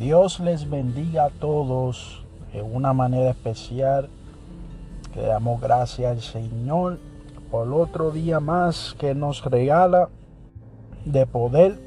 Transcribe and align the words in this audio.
Dios 0.00 0.40
les 0.40 0.70
bendiga 0.70 1.26
a 1.26 1.28
todos 1.28 2.24
de 2.54 2.62
una 2.62 2.94
manera 2.94 3.28
especial. 3.28 4.08
Que 5.12 5.20
damos 5.20 5.60
gracias 5.60 6.10
al 6.10 6.22
Señor 6.22 6.98
por 7.50 7.70
otro 7.70 8.10
día 8.10 8.40
más 8.40 8.96
que 8.98 9.14
nos 9.14 9.44
regala 9.44 10.08
de 11.04 11.26
poder 11.26 11.78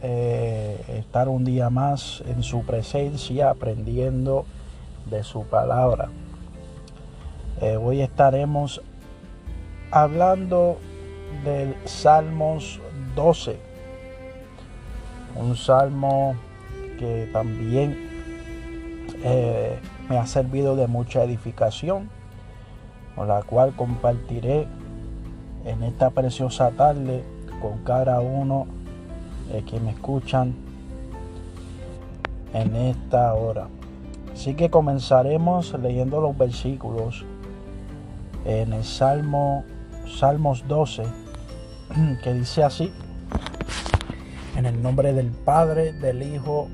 eh, 0.00 0.82
estar 0.96 1.28
un 1.28 1.44
día 1.44 1.68
más 1.68 2.22
en 2.26 2.42
su 2.42 2.62
presencia 2.62 3.50
aprendiendo 3.50 4.46
de 5.10 5.22
su 5.22 5.42
palabra. 5.44 6.08
Eh, 7.60 7.76
hoy 7.76 8.00
estaremos 8.00 8.80
hablando 9.90 10.78
del 11.44 11.76
Salmos 11.84 12.80
12, 13.14 13.58
un 15.36 15.54
salmo 15.54 16.34
que 17.00 17.30
también 17.32 17.96
eh, 19.24 19.78
me 20.10 20.18
ha 20.18 20.26
servido 20.26 20.76
de 20.76 20.86
mucha 20.86 21.24
edificación, 21.24 22.10
con 23.16 23.26
la 23.26 23.42
cual 23.42 23.74
compartiré 23.74 24.66
en 25.64 25.82
esta 25.82 26.10
preciosa 26.10 26.70
tarde 26.72 27.24
con 27.62 27.78
cada 27.84 28.20
uno 28.20 28.66
de 29.50 29.62
que 29.62 29.80
me 29.80 29.92
escuchan 29.92 30.54
en 32.52 32.76
esta 32.76 33.32
hora. 33.32 33.68
Así 34.34 34.54
que 34.54 34.68
comenzaremos 34.68 35.74
leyendo 35.80 36.20
los 36.20 36.36
versículos 36.36 37.24
en 38.44 38.74
el 38.74 38.84
Salmo 38.84 39.64
Salmos 40.06 40.66
12 40.68 41.04
que 42.22 42.34
dice 42.34 42.62
así: 42.62 42.92
En 44.56 44.66
el 44.66 44.82
nombre 44.82 45.12
del 45.12 45.30
Padre, 45.30 45.92
del 45.92 46.22
Hijo 46.22 46.68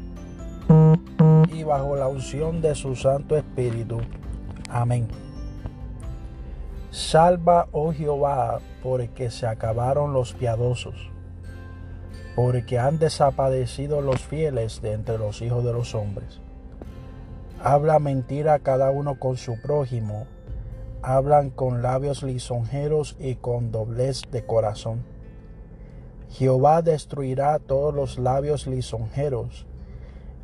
y 1.53 1.63
bajo 1.63 1.97
la 1.97 2.09
unción 2.09 2.61
de 2.61 2.75
su 2.75 2.97
Santo 2.97 3.37
Espíritu. 3.37 3.99
Amén. 4.69 5.09
Salva, 6.91 7.69
oh 7.73 7.93
Jehová, 7.93 8.61
porque 8.83 9.31
se 9.31 9.47
acabaron 9.47 10.13
los 10.13 10.33
piadosos, 10.33 11.11
porque 12.35 12.79
han 12.79 12.99
desaparecido 12.99 14.01
los 14.01 14.23
fieles 14.23 14.81
de 14.81 14.93
entre 14.93 15.19
los 15.19 15.43
hijos 15.43 15.65
de 15.65 15.73
los 15.73 15.95
hombres. 15.95 16.41
Habla 17.63 17.99
mentira 17.99 18.59
cada 18.61 18.91
uno 18.91 19.19
con 19.19 19.37
su 19.37 19.61
prójimo, 19.61 20.27
hablan 21.03 21.51
con 21.51 21.83
labios 21.83 22.23
lisonjeros 22.23 23.17
y 23.19 23.35
con 23.37 23.73
doblez 23.73 24.23
de 24.31 24.45
corazón. 24.45 25.05
Jehová 26.31 26.83
destruirá 26.83 27.59
todos 27.59 27.95
los 27.95 28.19
labios 28.19 28.67
lisonjeros 28.67 29.67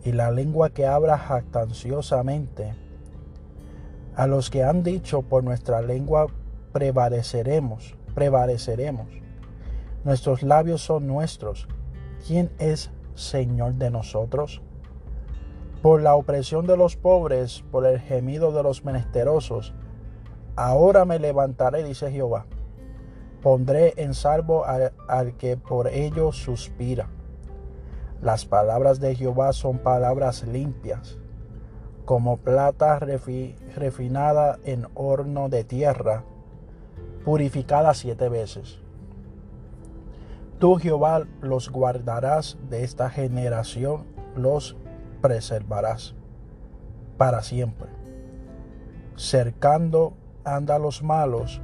y 0.04 0.12
la 0.12 0.30
lengua 0.30 0.70
que 0.70 0.86
habla 0.86 1.18
jactanciosamente. 1.18 2.74
A 4.14 4.26
los 4.26 4.50
que 4.50 4.64
han 4.64 4.82
dicho 4.82 5.22
por 5.22 5.44
nuestra 5.44 5.80
lengua 5.80 6.26
prevaleceremos, 6.72 7.94
prevaleceremos. 8.14 9.08
Nuestros 10.04 10.42
labios 10.42 10.82
son 10.82 11.06
nuestros. 11.06 11.68
¿Quién 12.26 12.50
es 12.58 12.90
Señor 13.14 13.74
de 13.74 13.90
nosotros? 13.90 14.60
Por 15.80 16.02
la 16.02 16.14
opresión 16.14 16.66
de 16.66 16.76
los 16.76 16.96
pobres, 16.96 17.64
por 17.70 17.86
el 17.86 18.00
gemido 18.00 18.52
de 18.52 18.62
los 18.62 18.84
menesterosos, 18.84 19.74
ahora 20.56 21.04
me 21.04 21.18
levantaré, 21.18 21.84
dice 21.84 22.10
Jehová. 22.10 22.46
Pondré 23.40 23.94
en 23.96 24.14
salvo 24.14 24.64
al, 24.64 24.92
al 25.08 25.36
que 25.36 25.56
por 25.56 25.88
ello 25.88 26.32
suspira. 26.32 27.08
Las 28.22 28.46
palabras 28.46 29.00
de 29.00 29.16
Jehová 29.16 29.52
son 29.52 29.78
palabras 29.78 30.46
limpias, 30.46 31.18
como 32.04 32.36
plata 32.36 33.00
refinada 33.00 34.60
en 34.62 34.86
horno 34.94 35.48
de 35.48 35.64
tierra, 35.64 36.22
purificada 37.24 37.94
siete 37.94 38.28
veces. 38.28 38.78
Tú, 40.60 40.76
Jehová, 40.76 41.24
los 41.40 41.68
guardarás 41.68 42.58
de 42.70 42.84
esta 42.84 43.10
generación, 43.10 44.04
los 44.36 44.76
preservarás 45.20 46.14
para 47.18 47.42
siempre. 47.42 47.88
Cercando 49.16 50.12
anda 50.44 50.78
los 50.78 51.02
malos, 51.02 51.60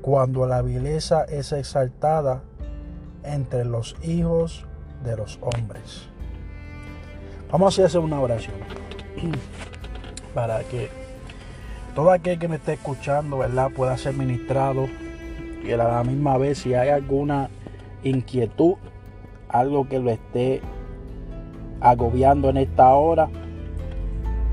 cuando 0.00 0.46
la 0.46 0.62
vileza 0.62 1.24
es 1.24 1.50
exaltada 1.50 2.44
entre 3.24 3.64
los 3.64 3.96
hijos 4.02 4.68
de 5.04 5.16
los 5.16 5.38
hombres. 5.40 6.08
Vamos 7.50 7.78
a 7.78 7.84
hacer 7.84 8.00
una 8.00 8.20
oración 8.20 8.54
para 10.34 10.60
que 10.64 10.88
todo 11.94 12.10
aquel 12.10 12.38
que 12.38 12.48
me 12.48 12.56
esté 12.56 12.74
escuchando, 12.74 13.38
¿verdad?, 13.38 13.70
pueda 13.74 13.96
ser 13.98 14.14
ministrado 14.14 14.86
y 15.64 15.72
a 15.72 15.76
la 15.76 16.02
misma 16.02 16.38
vez 16.38 16.58
si 16.58 16.74
hay 16.74 16.88
alguna 16.88 17.50
inquietud, 18.02 18.74
algo 19.48 19.88
que 19.88 19.98
lo 19.98 20.10
esté 20.10 20.60
agobiando 21.80 22.48
en 22.48 22.56
esta 22.56 22.94
hora, 22.94 23.28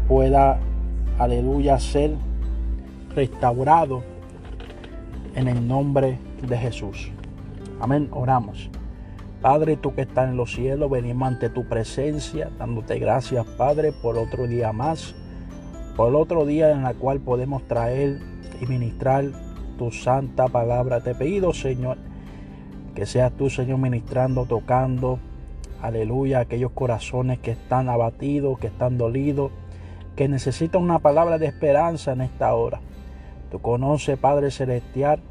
pueda, 0.08 0.60
aleluya, 1.18 1.80
ser 1.80 2.16
restaurado 3.16 4.04
en 5.36 5.48
el 5.48 5.68
nombre 5.68 6.20
de 6.42 6.58
Jesús. 6.58 7.12
Amén, 7.80 8.10
oramos. 8.12 8.70
Padre, 9.42 9.78
tú 9.78 9.96
que 9.96 10.02
estás 10.02 10.30
en 10.30 10.36
los 10.36 10.54
cielos, 10.54 10.90
venimos 10.90 11.30
ante 11.30 11.50
tu 11.50 11.64
presencia, 11.64 12.50
dándote 12.58 13.00
gracias, 13.00 13.46
Padre, 13.46 13.94
por 13.94 14.18
otro 14.18 14.48
día 14.48 14.74
más, 14.74 15.16
por 15.96 16.14
otro 16.16 16.46
día 16.46 16.72
en 16.72 16.86
el 16.86 16.96
cual 16.96 17.22
podemos 17.22 17.66
traer 17.66 18.20
y 18.60 18.66
ministrar 18.66 19.26
tu 19.78 19.92
santa 19.92 20.50
palabra. 20.50 21.00
Te 21.02 21.16
pido, 21.16 21.54
Señor, 21.54 21.98
que 22.94 23.06
seas 23.06 23.32
tú, 23.32 23.50
Señor, 23.50 23.78
ministrando, 23.78 24.46
tocando, 24.46 25.20
aleluya, 25.82 26.42
aquellos 26.42 26.72
corazones 26.72 27.40
que 27.40 27.52
están 27.52 27.88
abatidos, 27.88 28.60
que 28.60 28.68
están 28.68 28.98
dolidos, 28.98 29.52
que 30.18 30.28
necesitan 30.28 30.82
una 30.82 31.00
palabra 31.00 31.38
de 31.38 31.46
esperanza 31.46 32.12
en 32.12 32.20
esta 32.20 32.54
hora. 32.54 32.82
Tú 33.52 33.62
conoces, 33.62 34.20
Padre 34.20 34.52
Celestial, 34.52 35.22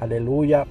aleluya, 0.00 0.66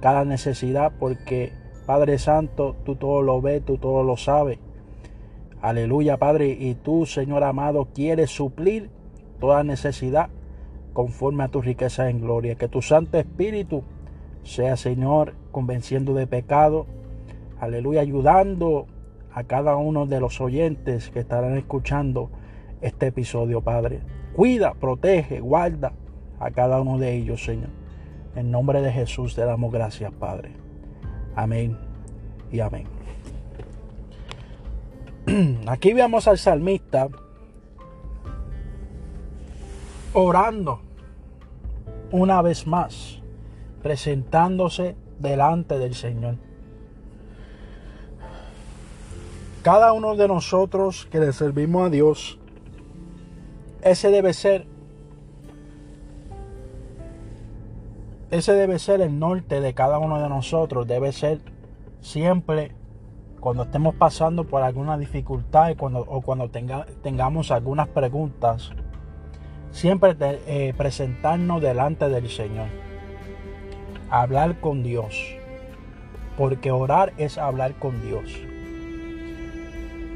cada 0.00 0.24
necesidad 0.24 0.92
porque 1.00 1.63
Padre 1.86 2.18
Santo, 2.18 2.76
tú 2.84 2.96
todo 2.96 3.22
lo 3.22 3.40
ves, 3.42 3.64
tú 3.64 3.76
todo 3.76 4.02
lo 4.02 4.16
sabes. 4.16 4.58
Aleluya, 5.60 6.16
Padre. 6.18 6.48
Y 6.58 6.74
tú, 6.74 7.06
Señor 7.06 7.44
amado, 7.44 7.88
quieres 7.94 8.30
suplir 8.30 8.90
toda 9.40 9.64
necesidad 9.64 10.30
conforme 10.92 11.44
a 11.44 11.48
tu 11.48 11.60
riqueza 11.60 12.08
en 12.08 12.20
gloria. 12.20 12.54
Que 12.54 12.68
tu 12.68 12.82
Santo 12.82 13.18
Espíritu 13.18 13.82
sea, 14.42 14.76
Señor, 14.76 15.34
convenciendo 15.52 16.14
de 16.14 16.26
pecado. 16.26 16.86
Aleluya, 17.60 18.00
ayudando 18.00 18.86
a 19.32 19.44
cada 19.44 19.76
uno 19.76 20.06
de 20.06 20.20
los 20.20 20.40
oyentes 20.40 21.10
que 21.10 21.20
estarán 21.20 21.56
escuchando 21.56 22.30
este 22.80 23.08
episodio, 23.08 23.60
Padre. 23.60 24.00
Cuida, 24.34 24.74
protege, 24.74 25.40
guarda 25.40 25.92
a 26.40 26.50
cada 26.50 26.80
uno 26.80 26.98
de 26.98 27.14
ellos, 27.14 27.44
Señor. 27.44 27.70
En 28.36 28.50
nombre 28.50 28.80
de 28.82 28.92
Jesús 28.92 29.34
te 29.34 29.44
damos 29.44 29.72
gracias, 29.72 30.12
Padre. 30.12 30.63
Amén 31.36 31.76
y 32.52 32.60
amén. 32.60 32.86
Aquí 35.66 35.92
vemos 35.92 36.28
al 36.28 36.38
salmista 36.38 37.08
orando 40.12 40.80
una 42.12 42.40
vez 42.42 42.66
más, 42.66 43.20
presentándose 43.82 44.96
delante 45.18 45.78
del 45.78 45.94
Señor. 45.94 46.36
Cada 49.62 49.92
uno 49.92 50.14
de 50.14 50.28
nosotros 50.28 51.08
que 51.10 51.18
le 51.18 51.32
servimos 51.32 51.86
a 51.86 51.90
Dios, 51.90 52.38
ese 53.82 54.10
debe 54.10 54.32
ser 54.32 54.66
Ese 58.34 58.52
debe 58.52 58.80
ser 58.80 59.00
el 59.00 59.20
norte 59.20 59.60
de 59.60 59.74
cada 59.74 60.00
uno 60.00 60.20
de 60.20 60.28
nosotros. 60.28 60.88
Debe 60.88 61.12
ser 61.12 61.38
siempre 62.00 62.72
cuando 63.38 63.62
estemos 63.62 63.94
pasando 63.94 64.42
por 64.42 64.62
alguna 64.62 64.98
dificultad 64.98 65.72
o 65.78 66.20
cuando 66.20 66.50
tengamos 66.50 67.52
algunas 67.52 67.86
preguntas. 67.86 68.72
Siempre 69.70 70.16
eh, 70.20 70.74
presentarnos 70.76 71.62
delante 71.62 72.08
del 72.08 72.28
Señor. 72.28 72.66
Hablar 74.10 74.60
con 74.60 74.82
Dios. 74.82 75.14
Porque 76.36 76.72
orar 76.72 77.12
es 77.18 77.38
hablar 77.38 77.74
con 77.74 78.02
Dios. 78.02 78.32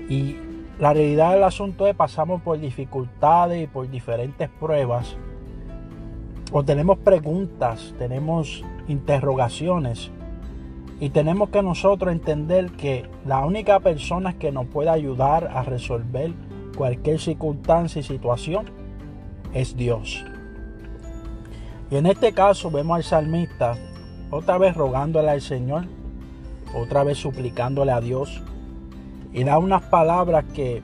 Y 0.08 0.38
la 0.80 0.92
realidad 0.92 1.34
del 1.34 1.44
asunto 1.44 1.86
es 1.86 1.94
pasamos 1.94 2.42
por 2.42 2.58
dificultades 2.58 3.62
y 3.62 3.68
por 3.68 3.88
diferentes 3.88 4.48
pruebas 4.48 5.16
o 6.52 6.64
tenemos 6.64 6.98
preguntas, 6.98 7.94
tenemos 7.98 8.64
interrogaciones 8.88 10.10
Y 11.00 11.10
tenemos 11.10 11.50
que 11.50 11.62
nosotros 11.62 12.12
entender 12.12 12.72
que 12.72 13.08
la 13.24 13.44
única 13.44 13.78
persona 13.78 14.32
que 14.32 14.50
nos 14.50 14.66
puede 14.66 14.90
ayudar 14.90 15.46
a 15.46 15.62
resolver 15.62 16.32
cualquier 16.76 17.20
circunstancia 17.20 18.00
y 18.00 18.02
situación 18.02 18.66
es 19.54 19.76
Dios. 19.76 20.24
Y 21.90 21.96
en 21.96 22.06
este 22.06 22.32
caso 22.32 22.70
vemos 22.70 22.96
al 22.96 23.04
salmista 23.04 23.76
otra 24.30 24.58
vez 24.58 24.76
rogándole 24.76 25.30
al 25.30 25.40
Señor, 25.40 25.84
otra 26.74 27.04
vez 27.04 27.18
suplicándole 27.18 27.92
a 27.92 28.00
Dios. 28.00 28.42
Y 29.32 29.44
da 29.44 29.58
unas 29.58 29.82
palabras 29.82 30.46
que 30.52 30.82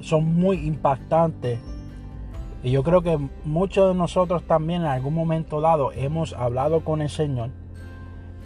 son 0.00 0.24
muy 0.34 0.66
impactantes. 0.66 1.58
Y 2.64 2.70
yo 2.70 2.82
creo 2.82 3.02
que 3.02 3.18
muchos 3.44 3.88
de 3.88 3.94
nosotros 3.94 4.42
también 4.44 4.80
en 4.80 4.88
algún 4.88 5.14
momento 5.14 5.60
dado 5.60 5.92
hemos 5.92 6.32
hablado 6.32 6.82
con 6.82 7.02
el 7.02 7.10
Señor 7.10 7.50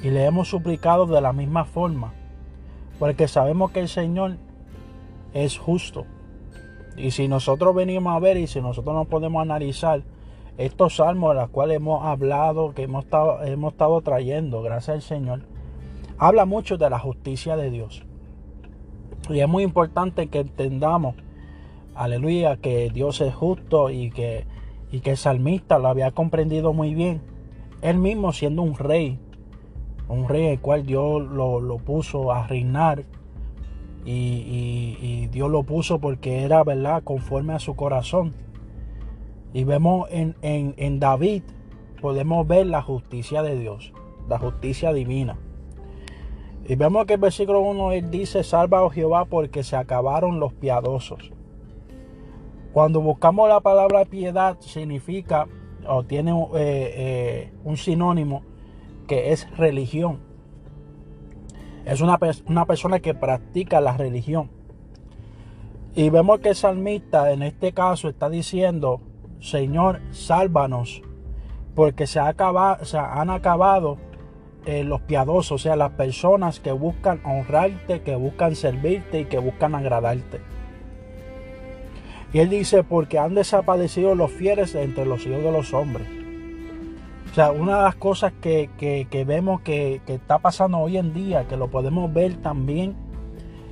y 0.02 0.10
le 0.10 0.24
hemos 0.24 0.48
suplicado 0.48 1.06
de 1.06 1.20
la 1.20 1.32
misma 1.32 1.64
forma. 1.64 2.12
Porque 2.98 3.28
sabemos 3.28 3.70
que 3.70 3.78
el 3.78 3.88
Señor 3.88 4.36
es 5.32 5.56
justo. 5.56 6.04
Y 6.96 7.12
si 7.12 7.28
nosotros 7.28 7.76
venimos 7.76 8.12
a 8.12 8.18
ver 8.18 8.36
y 8.38 8.48
si 8.48 8.60
nosotros 8.60 8.92
no 8.92 9.04
podemos 9.04 9.40
analizar 9.40 10.02
estos 10.56 10.96
salmos 10.96 11.34
de 11.34 11.42
los 11.42 11.50
cuales 11.50 11.76
hemos 11.76 12.04
hablado, 12.04 12.74
que 12.74 12.82
hemos 12.82 13.04
estado, 13.04 13.44
hemos 13.44 13.72
estado 13.72 14.00
trayendo, 14.00 14.62
gracias 14.62 14.96
al 14.96 15.02
Señor, 15.02 15.42
habla 16.18 16.44
mucho 16.44 16.76
de 16.76 16.90
la 16.90 16.98
justicia 16.98 17.56
de 17.56 17.70
Dios. 17.70 18.04
Y 19.30 19.38
es 19.38 19.48
muy 19.48 19.62
importante 19.62 20.26
que 20.26 20.40
entendamos, 20.40 21.14
aleluya, 21.98 22.56
que 22.56 22.90
Dios 22.90 23.20
es 23.20 23.34
justo 23.34 23.90
y 23.90 24.10
que, 24.10 24.46
y 24.90 25.00
que 25.00 25.10
el 25.10 25.16
salmista 25.16 25.78
lo 25.78 25.88
había 25.88 26.12
comprendido 26.12 26.72
muy 26.72 26.94
bien. 26.94 27.20
Él 27.82 27.98
mismo 27.98 28.32
siendo 28.32 28.62
un 28.62 28.76
rey, 28.76 29.18
un 30.08 30.28
rey 30.28 30.46
el 30.46 30.60
cual 30.60 30.86
Dios 30.86 31.22
lo, 31.22 31.78
puso 31.78 32.32
a 32.32 32.46
reinar. 32.46 33.04
Y, 34.04 35.26
Dios 35.30 35.50
lo 35.50 35.64
puso 35.64 35.98
porque 35.98 36.42
era, 36.42 36.64
¿verdad?, 36.64 37.02
conforme 37.04 37.52
a 37.52 37.58
su 37.58 37.76
corazón. 37.76 38.34
Y 39.52 39.64
vemos 39.64 40.08
en, 40.10 40.34
en, 40.40 41.00
David, 41.00 41.42
podemos 42.00 42.46
ver 42.46 42.66
la 42.66 42.80
justicia 42.80 43.42
de 43.42 43.58
Dios, 43.58 43.92
la 44.28 44.38
justicia 44.38 44.92
divina. 44.92 45.36
Y 46.66 46.76
vemos 46.76 47.06
que 47.06 47.14
el 47.14 47.20
versículo 47.20 47.60
1 47.60 47.92
él 47.92 48.10
dice, 48.10 48.42
salva 48.44 48.78
a 48.78 48.84
oh 48.84 48.90
Jehová 48.90 49.26
porque 49.26 49.62
se 49.62 49.76
acabaron 49.76 50.40
los 50.40 50.52
piadosos. 50.54 51.32
Cuando 52.72 53.00
buscamos 53.00 53.48
la 53.48 53.60
palabra 53.60 54.04
piedad 54.04 54.58
significa 54.60 55.46
o 55.86 56.04
tiene 56.04 56.32
eh, 56.32 56.46
eh, 56.54 57.52
un 57.64 57.76
sinónimo 57.76 58.42
que 59.06 59.32
es 59.32 59.50
religión. 59.56 60.20
Es 61.84 62.00
una, 62.00 62.18
una 62.46 62.66
persona 62.66 63.00
que 63.00 63.14
practica 63.14 63.80
la 63.80 63.96
religión. 63.96 64.50
Y 65.94 66.10
vemos 66.10 66.40
que 66.40 66.50
el 66.50 66.54
salmista 66.54 67.32
en 67.32 67.42
este 67.42 67.72
caso 67.72 68.08
está 68.08 68.28
diciendo, 68.28 69.00
Señor, 69.40 70.00
sálvanos, 70.10 71.02
porque 71.74 72.06
se, 72.06 72.20
ha 72.20 72.28
acabado, 72.28 72.84
se 72.84 72.98
han 72.98 73.30
acabado 73.30 73.96
eh, 74.66 74.84
los 74.84 75.00
piadosos, 75.00 75.52
o 75.52 75.58
sea, 75.58 75.76
las 75.76 75.92
personas 75.92 76.60
que 76.60 76.72
buscan 76.72 77.20
honrarte, 77.24 78.02
que 78.02 78.16
buscan 78.16 78.54
servirte 78.54 79.20
y 79.20 79.24
que 79.24 79.38
buscan 79.38 79.74
agradarte. 79.74 80.40
Y 82.32 82.40
él 82.40 82.50
dice, 82.50 82.84
porque 82.84 83.18
han 83.18 83.34
desaparecido 83.34 84.14
los 84.14 84.30
fieles 84.30 84.74
entre 84.74 85.06
los 85.06 85.26
hijos 85.26 85.42
de 85.42 85.52
los 85.52 85.72
hombres. 85.72 86.06
O 87.30 87.34
sea, 87.34 87.52
una 87.52 87.78
de 87.78 87.82
las 87.84 87.94
cosas 87.94 88.32
que, 88.40 88.68
vemos 89.26 89.60
que, 89.60 90.00
está 90.06 90.38
pasando 90.38 90.78
hoy 90.78 90.98
en 90.98 91.14
día, 91.14 91.46
que 91.46 91.56
lo 91.56 91.68
podemos 91.68 92.12
ver 92.12 92.36
también, 92.36 92.94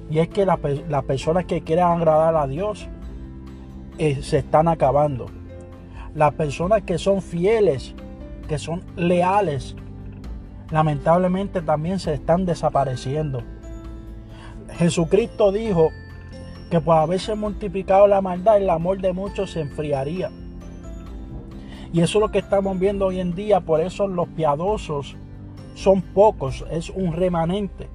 y 0.08 0.20
es 0.20 0.28
que 0.28 0.46
las 0.46 1.04
personas 1.04 1.46
que 1.46 1.62
quieren 1.62 1.84
agradar 1.84 2.36
a 2.36 2.46
Dios 2.46 2.88
eh, 3.98 4.22
se 4.22 4.38
están 4.38 4.68
acabando. 4.68 5.26
Las 6.14 6.34
personas 6.34 6.82
que 6.82 6.98
son 6.98 7.22
fieles, 7.22 7.94
que 8.48 8.58
son 8.58 8.82
leales, 8.96 9.74
lamentablemente 10.70 11.60
también 11.62 11.98
se 11.98 12.14
están 12.14 12.46
desapareciendo. 12.46 13.42
Jesucristo 14.78 15.52
dijo 15.52 15.90
que 16.70 16.80
por 16.80 16.96
haberse 16.96 17.34
multiplicado 17.34 18.06
la 18.06 18.20
maldad, 18.20 18.56
el 18.56 18.70
amor 18.70 19.00
de 19.00 19.12
muchos 19.12 19.52
se 19.52 19.60
enfriaría. 19.60 20.30
Y 21.92 22.00
eso 22.00 22.18
es 22.18 22.22
lo 22.22 22.30
que 22.30 22.40
estamos 22.40 22.78
viendo 22.78 23.06
hoy 23.06 23.20
en 23.20 23.34
día. 23.34 23.60
Por 23.60 23.80
eso 23.80 24.08
los 24.08 24.28
piadosos 24.28 25.16
son 25.74 26.02
pocos, 26.02 26.64
es 26.70 26.90
un 26.90 27.12
remanente. 27.12 27.88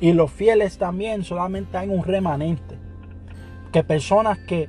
Y 0.00 0.12
los 0.12 0.30
fieles 0.30 0.78
también 0.78 1.24
solamente 1.24 1.78
hay 1.78 1.88
un 1.88 2.04
remanente. 2.04 2.78
Que 3.72 3.82
personas 3.82 4.38
que, 4.38 4.68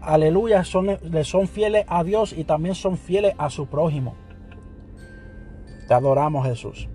aleluya, 0.00 0.64
son, 0.64 0.98
le 1.02 1.24
son 1.24 1.48
fieles 1.48 1.86
a 1.88 2.04
Dios 2.04 2.34
y 2.36 2.44
también 2.44 2.74
son 2.74 2.98
fieles 2.98 3.34
a 3.38 3.48
su 3.48 3.66
prójimo. 3.66 4.14
Te 5.88 5.94
adoramos 5.94 6.46
Jesús. 6.46 6.88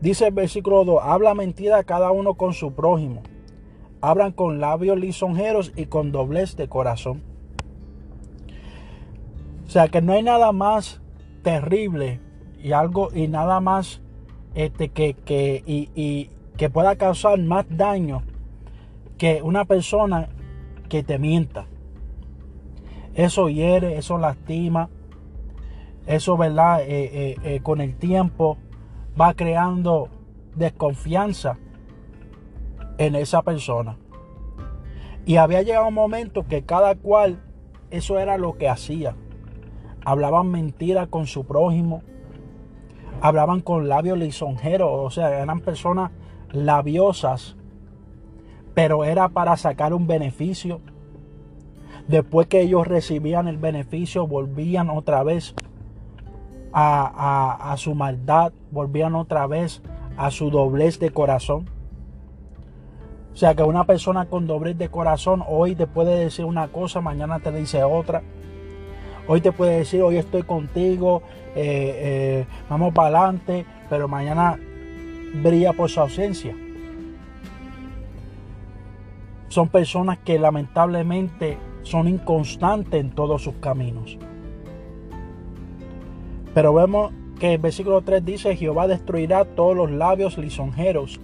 Dice 0.00 0.28
el 0.28 0.34
versículo 0.34 0.84
2, 0.84 1.00
habla 1.02 1.34
mentira 1.34 1.82
cada 1.84 2.10
uno 2.10 2.34
con 2.34 2.54
su 2.54 2.72
prójimo. 2.72 3.22
Hablan 4.10 4.32
con 4.32 4.60
labios 4.60 4.98
lisonjeros 4.98 5.72
y 5.76 5.86
con 5.86 6.12
doblez 6.12 6.56
de 6.56 6.68
corazón. 6.68 7.22
O 9.66 9.70
sea 9.70 9.88
que 9.88 10.02
no 10.02 10.12
hay 10.12 10.22
nada 10.22 10.52
más 10.52 11.00
terrible 11.42 12.20
y 12.62 12.72
algo 12.72 13.08
y 13.14 13.28
nada 13.28 13.60
más 13.60 14.02
este, 14.54 14.90
que, 14.90 15.14
que, 15.14 15.62
y, 15.66 16.30
que 16.58 16.68
pueda 16.68 16.96
causar 16.96 17.38
más 17.40 17.64
daño 17.70 18.22
que 19.16 19.40
una 19.42 19.64
persona 19.64 20.28
que 20.90 21.02
te 21.02 21.18
mienta. 21.18 21.66
Eso 23.14 23.48
hiere, 23.48 23.96
eso 23.96 24.18
lastima. 24.18 24.90
Eso, 26.06 26.36
¿verdad? 26.36 26.82
Eh, 26.82 26.86
eh, 26.88 27.36
eh, 27.42 27.60
con 27.62 27.80
el 27.80 27.96
tiempo 27.96 28.58
va 29.18 29.32
creando 29.32 30.10
desconfianza 30.54 31.56
en 32.98 33.14
esa 33.14 33.42
persona. 33.42 33.96
Y 35.26 35.36
había 35.36 35.62
llegado 35.62 35.88
un 35.88 35.94
momento 35.94 36.46
que 36.46 36.64
cada 36.64 36.94
cual, 36.94 37.42
eso 37.90 38.18
era 38.18 38.38
lo 38.38 38.58
que 38.58 38.68
hacía 38.68 39.14
hablaban 40.04 40.50
mentiras 40.50 41.08
con 41.08 41.26
su 41.26 41.44
prójimo, 41.44 42.02
hablaban 43.20 43.60
con 43.60 43.88
labios 43.88 44.18
lisonjeros, 44.18 44.90
o 44.92 45.10
sea, 45.10 45.40
eran 45.40 45.60
personas 45.60 46.10
labiosas, 46.52 47.56
pero 48.74 49.04
era 49.04 49.28
para 49.30 49.56
sacar 49.56 49.94
un 49.94 50.06
beneficio. 50.06 50.80
Después 52.06 52.48
que 52.48 52.60
ellos 52.60 52.86
recibían 52.86 53.48
el 53.48 53.56
beneficio, 53.56 54.26
volvían 54.26 54.90
otra 54.90 55.22
vez 55.22 55.54
a, 56.72 57.72
a 57.72 57.76
su 57.78 57.94
maldad, 57.94 58.52
volvían 58.70 59.14
otra 59.14 59.46
vez 59.46 59.80
a 60.18 60.30
su 60.30 60.50
doblez 60.50 60.98
de 60.98 61.10
corazón. 61.10 61.70
O 63.34 63.36
sea 63.36 63.56
que 63.56 63.64
una 63.64 63.82
persona 63.84 64.26
con 64.26 64.46
doblez 64.46 64.78
de 64.78 64.88
corazón 64.88 65.42
hoy 65.48 65.74
te 65.74 65.88
puede 65.88 66.16
decir 66.16 66.44
una 66.44 66.68
cosa, 66.68 67.00
mañana 67.00 67.40
te 67.40 67.50
dice 67.50 67.82
otra. 67.82 68.22
Hoy 69.26 69.40
te 69.40 69.50
puede 69.50 69.78
decir, 69.78 70.02
hoy 70.02 70.18
estoy 70.18 70.44
contigo, 70.44 71.22
eh, 71.56 72.44
eh, 72.46 72.46
vamos 72.70 72.94
para 72.94 73.08
adelante, 73.08 73.66
pero 73.90 74.06
mañana 74.06 74.56
brilla 75.42 75.72
por 75.72 75.90
su 75.90 76.00
ausencia. 76.00 76.54
Son 79.48 79.68
personas 79.68 80.18
que 80.18 80.38
lamentablemente 80.38 81.58
son 81.82 82.06
inconstantes 82.06 83.00
en 83.00 83.10
todos 83.10 83.42
sus 83.42 83.54
caminos. 83.54 84.16
Pero 86.54 86.72
vemos 86.72 87.12
que 87.40 87.54
el 87.54 87.58
versículo 87.58 88.02
3 88.02 88.24
dice, 88.24 88.56
Jehová 88.56 88.86
destruirá 88.86 89.44
todos 89.44 89.76
los 89.76 89.90
labios 89.90 90.38
lisonjeros 90.38 91.18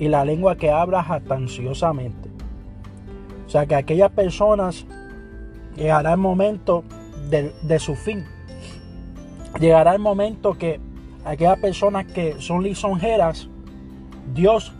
y 0.00 0.08
la 0.08 0.24
lengua 0.24 0.56
que 0.56 0.70
habla 0.70 1.04
jactanciosamente. 1.04 2.30
O 3.46 3.50
sea 3.50 3.66
que 3.66 3.74
aquellas 3.74 4.10
personas 4.10 4.86
llegará 5.76 6.12
el 6.12 6.18
momento 6.18 6.84
de, 7.28 7.78
su 7.78 7.94
fin. 7.94 8.24
Llegará 9.60 9.92
el 9.92 10.00
momento 10.00 10.54
que 10.54 10.80
aquellas 11.24 11.58
personas 11.58 12.06
que 12.06 12.40
son 12.40 12.62
lisonjeras, 12.62 13.48
Dios 14.34 14.72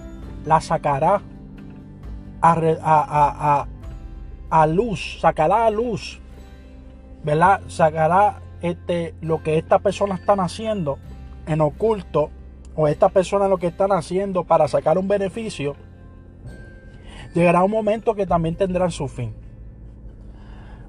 las 0.46 0.64
sacará 0.64 1.20
a, 2.40 2.56
luz, 4.66 5.18
sacará 5.20 5.66
a 5.66 5.70
luz, 5.70 6.18
¿verdad? 7.22 7.60
Sacará 7.68 8.40
este, 8.62 9.14
lo 9.20 9.42
que 9.42 9.58
estas 9.58 9.82
personas 9.82 10.20
están 10.20 10.40
haciendo 10.40 10.98
en 11.46 11.60
oculto, 11.60 12.30
o 12.74 12.88
estas 12.88 13.12
personas 13.12 13.50
lo 13.50 13.58
que 13.58 13.68
están 13.68 13.92
haciendo 13.92 14.44
para 14.44 14.68
sacar 14.68 14.98
un 14.98 15.08
beneficio, 15.08 15.76
llegará 17.34 17.62
un 17.64 17.70
momento 17.70 18.14
que 18.14 18.26
también 18.26 18.56
tendrán 18.56 18.90
su 18.90 19.08
fin. 19.08 19.34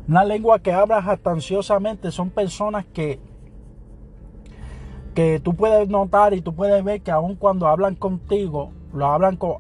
Una 0.08 0.24
lengua 0.24 0.60
que 0.60 0.72
habla 0.72 1.02
jactanciosamente 1.02 2.12
son 2.12 2.30
personas 2.30 2.86
que 2.86 3.20
que 5.14 5.40
tú 5.40 5.56
puedes 5.56 5.90
notar 5.90 6.34
y 6.34 6.42
tú 6.42 6.56
puedes 6.56 6.84
ver 6.84 7.02
que 7.02 7.12
aun 7.12 7.36
cuando 7.36 7.68
hablan 7.68 7.96
contigo, 7.96 8.72
lo 8.94 9.08
hablan 9.08 9.36
con, 9.36 9.58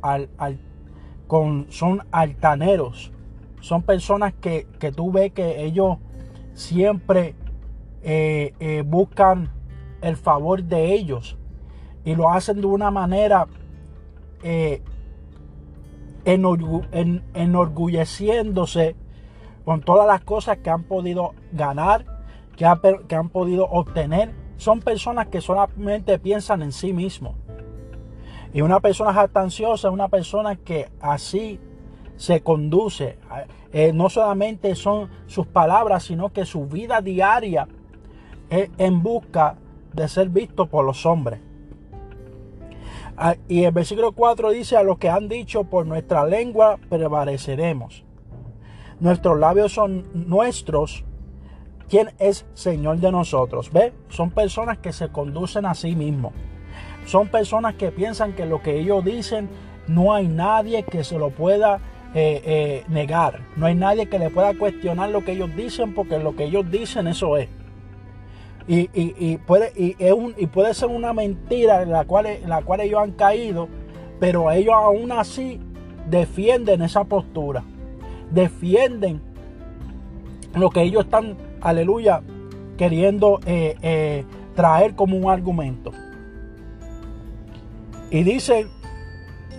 con 1.27 1.67
son 1.69 2.03
altaneros. 2.11 3.11
Son 3.59 3.83
personas 3.83 4.33
que, 4.33 4.65
que, 4.79 4.91
tú 4.91 5.11
ves 5.11 5.33
que 5.33 5.63
ellos 5.63 5.97
siempre 6.53 7.35
eh, 8.01 8.53
eh, 8.59 8.83
buscan 8.85 9.51
el 10.01 10.15
favor 10.15 10.63
de 10.63 10.93
ellos 10.93 11.37
y 12.03 12.15
lo 12.15 12.29
hacen 12.29 12.62
de 12.62 12.67
una 12.67 12.91
manera 12.91 13.48
eh, 14.43 14.81
enorgulleciéndose 16.25 18.96
con 19.65 19.81
todas 19.81 20.08
las 20.08 20.22
cosas 20.22 20.58
que 20.58 20.70
han 20.70 20.84
podido 20.84 21.34
ganar, 21.51 22.05
que, 22.55 22.67
que 23.08 23.15
han 23.15 23.29
podido 23.29 23.65
obtener. 23.65 24.31
Son 24.58 24.79
personas 24.79 25.27
que 25.27 25.41
solamente 25.41 26.20
piensan 26.20 26.62
en 26.62 26.72
sí 26.72 26.93
mismos. 26.93 27.34
Y 28.53 28.62
una 28.62 28.79
persona 28.79 29.13
jactanciosa 29.13 29.88
es 29.88 29.93
una 29.93 30.10
persona 30.10 30.55
que 30.55 30.89
así 31.00 31.60
se 32.17 32.41
conduce. 32.41 33.17
Eh, 33.72 33.93
no 33.93 34.10
solamente 34.10 34.75
son 34.75 35.10
sus 35.25 35.48
palabras, 35.48 36.03
sino 36.03 36.29
que 36.29 36.46
su 36.46 36.67
vida 36.67 37.01
diaria 37.01 37.67
es 38.50 38.70
en 38.77 39.01
busca 39.01 39.55
de 39.93 40.08
ser 40.08 40.29
visto 40.29 40.67
por 40.67 40.86
los 40.86 41.05
hombres. 41.05 41.39
Ah, 43.23 43.35
y 43.47 43.65
el 43.65 43.71
versículo 43.71 44.13
4 44.13 44.49
dice, 44.49 44.77
a 44.77 44.81
los 44.81 44.97
que 44.97 45.07
han 45.07 45.29
dicho, 45.29 45.63
por 45.65 45.85
nuestra 45.85 46.25
lengua 46.25 46.79
prevaleceremos. 46.89 48.03
Nuestros 48.99 49.37
labios 49.37 49.71
son 49.73 50.07
nuestros. 50.15 51.05
¿Quién 51.87 52.13
es 52.17 52.47
Señor 52.55 52.97
de 52.97 53.11
nosotros? 53.11 53.71
¿Ve? 53.71 53.93
Son 54.09 54.31
personas 54.31 54.79
que 54.79 54.91
se 54.91 55.09
conducen 55.09 55.67
a 55.67 55.75
sí 55.75 55.95
mismos. 55.95 56.33
Son 57.05 57.27
personas 57.27 57.75
que 57.75 57.91
piensan 57.91 58.33
que 58.33 58.47
lo 58.47 58.63
que 58.63 58.79
ellos 58.79 59.05
dicen 59.05 59.49
no 59.87 60.15
hay 60.15 60.27
nadie 60.27 60.81
que 60.81 61.03
se 61.03 61.19
lo 61.19 61.29
pueda 61.29 61.79
eh, 62.15 62.41
eh, 62.43 62.85
negar. 62.87 63.41
No 63.55 63.67
hay 63.67 63.75
nadie 63.75 64.09
que 64.09 64.17
le 64.17 64.31
pueda 64.31 64.57
cuestionar 64.57 65.11
lo 65.11 65.23
que 65.23 65.33
ellos 65.33 65.55
dicen 65.55 65.93
porque 65.93 66.17
lo 66.17 66.35
que 66.35 66.45
ellos 66.45 66.71
dicen 66.71 67.05
eso 67.05 67.37
es. 67.37 67.49
Y, 68.68 69.38
puede, 69.39 69.72
y, 69.75 69.96
y 70.38 70.48
puede 70.48 70.74
ser 70.74 70.89
una 70.89 71.13
mentira 71.13 71.82
en 71.82 71.91
la 71.91 72.06
cual, 72.06 72.27
la 72.46 72.62
cual 72.62 72.82
ellos 72.82 73.01
han 73.01 73.12
caído, 73.12 73.68
pero 74.20 74.51
ellos 74.51 74.75
aún 74.75 75.12
así 75.12 75.60
defienden 76.10 76.82
esa 76.82 77.03
postura. 77.03 77.63
Defienden 78.32 79.22
lo 80.56 80.70
que 80.70 80.84
ellos 80.84 81.06
están, 81.06 81.36
aleluya, 81.60 82.22
queriendo 82.77 83.39
eh, 83.46 84.25
traer 84.56 84.96
como 84.96 85.18
un 85.18 85.30
argumento. 85.30 85.91
Y 88.10 88.24
dice 88.24 88.68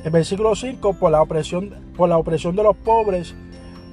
el 0.05 0.11
versículo 0.11 0.55
5, 0.55 0.95
por 0.99 1.11
la 1.11 1.23
opresión, 1.23 1.75
por 1.97 2.09
la 2.09 2.19
opresión 2.19 2.57
de 2.57 2.63
los 2.63 2.77
pobres, 2.77 3.35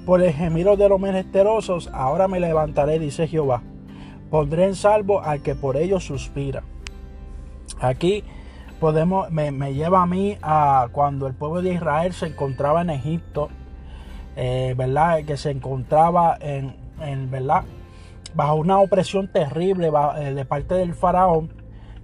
por 0.06 0.22
el 0.22 0.34
gemido 0.34 0.76
de 0.76 0.90
los 0.90 1.00
menesterosos, 1.00 1.90
ahora 1.94 2.28
me 2.28 2.40
levantaré, 2.40 3.00
dice 3.00 3.28
Jehová. 3.28 3.62
Pondré 4.30 4.66
en 4.66 4.76
salvo 4.76 5.22
al 5.22 5.42
que 5.42 5.56
por 5.56 5.76
ellos 5.78 6.06
suspira. 6.06 6.64
Aquí 7.80 8.24
podemos, 8.80 9.30
me, 9.32 9.74
lleva 9.74 10.04
a 10.04 10.06
mí 10.06 10.38
a 10.42 10.88
cuando 10.92 11.28
el 11.28 11.34
pueblo 11.34 11.62
de 11.62 11.74
Israel 11.74 12.14
se 12.14 12.28
encontraba 12.28 12.82
en 12.82 12.90
Egipto, 12.92 13.50
eh, 14.36 14.74
¿verdad? 14.78 15.24
Que 15.26 15.38
se 15.38 15.52
encontraba 15.52 16.38
en, 16.40 16.76
en, 17.02 17.32
¿verdad? 17.32 17.64
Bajo 18.36 18.56
una 18.56 18.80
opresión 18.80 19.32
terrible 19.32 19.92
eh, 20.18 20.34
de 20.34 20.46
parte 20.46 20.76
del 20.76 20.94
faraón 20.94 21.52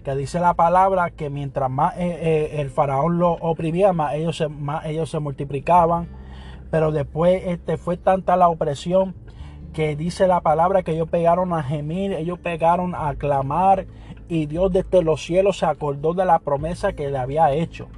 que 0.04 0.16
dice 0.16 0.40
la 0.40 0.54
palabra 0.54 1.10
que 1.10 1.32
mientras 1.32 1.70
más 1.70 1.96
eh, 1.98 2.62
el 2.62 2.70
faraón 2.70 3.18
lo 3.18 3.32
oprimía, 3.34 3.92
más 3.92 4.14
ellos 4.14 4.38
se, 4.38 4.48
más 4.48 4.86
ellos 4.86 5.10
se 5.10 5.20
multiplicaban. 5.20 6.08
Pero 6.72 6.92
después 6.92 7.42
este, 7.46 7.78
fue 7.78 7.98
tanta 7.98 8.36
la 8.36 8.50
opresión 8.50 9.16
que 9.76 9.96
dice 9.96 10.26
la 10.26 10.42
palabra 10.42 10.82
que 10.82 10.94
ellos 10.94 11.10
pegaron 11.10 11.54
a 11.54 11.62
gemir, 11.62 12.14
ellos 12.14 12.40
pegaron 12.40 12.96
a 12.96 13.14
clamar 13.16 13.86
y 14.28 14.48
Dios 14.48 14.72
desde 14.72 15.04
los 15.04 15.24
cielos 15.24 15.60
se 15.60 15.66
acordó 15.68 16.14
de 16.14 16.26
la 16.26 16.40
promesa 16.40 16.94
que 16.94 17.12
le 17.12 17.18
había 17.18 17.52
hecho. 17.52 17.90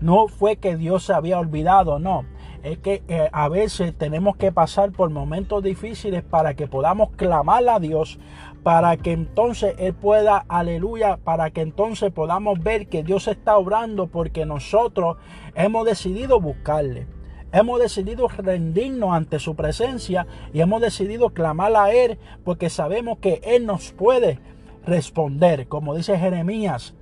No 0.00 0.28
fue 0.28 0.56
que 0.56 0.76
Dios 0.76 1.04
se 1.04 1.12
había 1.12 1.38
olvidado, 1.38 1.98
no 1.98 2.24
es 2.64 2.78
que 2.78 3.02
eh, 3.08 3.28
a 3.30 3.48
veces 3.50 3.94
tenemos 3.96 4.36
que 4.36 4.50
pasar 4.50 4.90
por 4.90 5.10
momentos 5.10 5.62
difíciles 5.62 6.22
para 6.22 6.54
que 6.54 6.66
podamos 6.66 7.10
clamar 7.10 7.68
a 7.68 7.78
Dios, 7.78 8.18
para 8.62 8.96
que 8.96 9.12
entonces 9.12 9.74
Él 9.78 9.92
pueda, 9.92 10.46
aleluya, 10.48 11.18
para 11.18 11.50
que 11.50 11.60
entonces 11.60 12.10
podamos 12.10 12.58
ver 12.58 12.88
que 12.88 13.02
Dios 13.02 13.28
está 13.28 13.58
obrando 13.58 14.06
porque 14.06 14.46
nosotros 14.46 15.18
hemos 15.54 15.84
decidido 15.84 16.40
buscarle. 16.40 17.06
Hemos 17.54 17.78
decidido 17.78 18.26
rendirnos 18.26 19.14
ante 19.14 19.38
su 19.38 19.54
presencia 19.54 20.26
y 20.52 20.60
hemos 20.60 20.80
decidido 20.80 21.30
clamar 21.30 21.76
a 21.76 21.92
Él 21.92 22.18
porque 22.44 22.68
sabemos 22.68 23.18
que 23.18 23.40
Él 23.44 23.64
nos 23.64 23.92
puede 23.92 24.40
responder. 24.84 25.68
Como 25.68 25.94
dice 25.94 26.18
Jeremías 26.18 26.94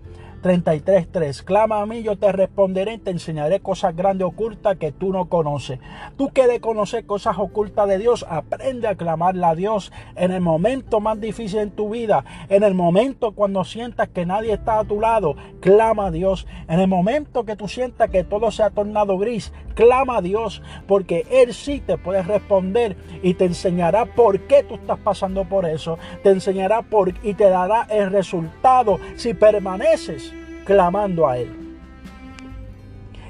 33.3. 0.42 1.44
Clama 1.44 1.80
a 1.80 1.87
mí, 1.87 2.02
yo 2.02 2.16
te 2.16 2.32
responderé, 2.32 2.99
te 2.99 3.11
enseñaré 3.11 3.61
cosas 3.61 3.94
grandes 3.94 4.26
ocultas 4.26 4.76
que 4.76 4.90
tú 4.90 5.12
no 5.12 5.26
conoces. 5.26 5.78
Tú 6.18 6.30
que 6.30 6.46
de 6.46 6.61
conocer 6.61 7.06
cosas 7.06 7.38
ocultas 7.38 7.88
de 7.88 7.99
Dios, 7.99 8.26
aprende 8.28 8.88
a 8.88 8.96
clamarle 8.96 9.46
a 9.46 9.54
Dios 9.54 9.92
en 10.16 10.32
el 10.32 10.40
momento 10.40 11.00
más 11.00 11.20
difícil 11.20 11.61
en 11.61 11.70
tu 11.70 11.90
vida, 11.90 12.25
en 12.49 12.64
el 12.64 12.75
momento 12.75 13.32
cuando 13.32 13.64
sientas 13.64 14.08
que 14.08 14.26
nadie 14.26 14.52
está 14.52 14.80
a 14.80 14.84
tu 14.84 15.00
lado, 15.00 15.37
clama 15.61 16.06
a 16.06 16.11
Dios. 16.11 16.46
En 16.68 16.80
el 16.80 16.88
momento 16.88 17.44
que 17.44 17.56
tú 17.56 17.68
sientas 17.68 18.11
que 18.11 18.25
todo 18.25 18.50
se 18.50 18.64
ha 18.64 18.70
tornado 18.70 19.18
gris, 19.18 19.52
clama 19.75 20.18
a 20.18 20.22
Dios, 20.22 20.61
porque 20.88 21.25
Él 21.30 21.54
sí 21.54 21.80
te 21.80 21.96
puede 21.99 22.22
responder 22.22 22.96
y 23.22 23.34
te 23.34 23.44
enseñará 23.44 24.06
por 24.06 24.40
qué 24.40 24.64
tú 24.64 24.75
estás 24.75 24.99
pasando 24.99 25.44
por 25.44 25.66
eso. 25.66 25.99
Te 26.22 26.30
enseñará 26.30 26.82
por 26.82 27.14
y 27.22 27.34
te 27.34 27.49
dará 27.49 27.87
el 27.90 28.11
resultado 28.11 28.99
si 29.16 29.34
permaneces 29.34 30.31
clamando 30.64 31.28
a 31.28 31.38
Él. 31.38 31.78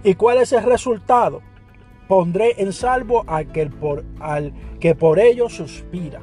¿Y 0.05 0.15
cuál 0.15 0.39
es 0.39 0.53
el 0.53 0.65
resultado? 0.65 1.41
Pondré 2.09 2.61
en 2.61 2.73
salvo 2.73 3.25
al 3.27 3.47
que 3.53 3.67
por, 3.67 4.05
al 4.21 4.53
que 4.81 4.95
por 4.95 5.19
ello 5.19 5.49
suspira. 5.49 6.21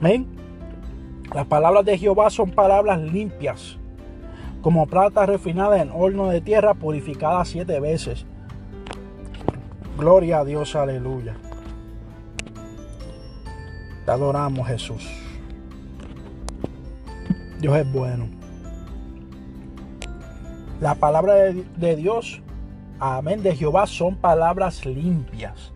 ¿Ven? 0.00 0.26
Las 1.34 1.46
palabras 1.46 1.84
de 1.84 1.98
Jehová 1.98 2.30
son 2.30 2.50
palabras 2.50 3.00
limpias, 3.00 3.78
como 4.60 4.86
plata 4.86 5.26
refinada 5.26 5.80
en 5.80 5.90
horno 5.90 6.28
de 6.28 6.40
tierra 6.40 6.74
purificada 6.74 7.44
siete 7.44 7.80
veces. 7.80 8.26
Gloria 9.98 10.40
a 10.40 10.44
Dios, 10.44 10.76
aleluya. 10.76 11.34
Te 14.04 14.10
adoramos, 14.10 14.66
Jesús. 14.66 15.08
Dios 17.60 17.76
es 17.76 17.92
bueno. 17.92 18.41
La 20.82 20.96
palabra 20.96 21.34
de, 21.34 21.94
Dios, 21.94 22.42
amén, 22.98 23.44
de 23.44 23.54
Jehová 23.54 23.86
son 23.86 24.16
palabras 24.16 24.84
limpias. 24.84 25.72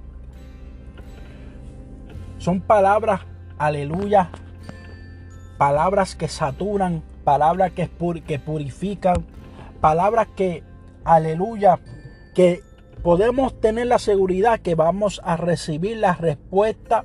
Son 2.39 2.61
palabras, 2.61 3.21
aleluya, 3.57 4.31
palabras 5.59 6.17
que 6.17 6.27
saturan, 6.27 7.05
palabras 7.23 7.71
que, 7.71 7.89
que 8.27 8.41
purifican, 8.41 9.25
palabras 9.81 10.27
que, 10.35 10.65
aleluya, 11.05 11.79
que 12.35 12.63
podemos 13.05 13.61
tener 13.61 13.87
la 13.87 14.01
seguridad 14.01 14.59
que 14.59 14.75
vamos 14.75 15.21
a 15.23 15.37
recibir 15.37 15.99
la 15.99 16.15
respuesta, 16.15 17.05